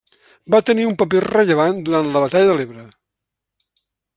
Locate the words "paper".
1.01-1.21